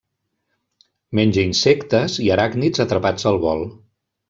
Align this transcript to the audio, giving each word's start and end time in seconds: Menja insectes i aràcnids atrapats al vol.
Menja 1.19 1.43
insectes 1.49 2.17
i 2.25 2.33
aràcnids 2.39 2.83
atrapats 2.87 3.31
al 3.35 3.39
vol. 3.47 3.65